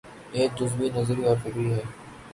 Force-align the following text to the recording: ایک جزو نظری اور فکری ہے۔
ایک 0.37 0.51
جزو 0.57 0.85
نظری 0.95 1.23
اور 1.25 1.37
فکری 1.43 1.71
ہے۔ 1.73 1.81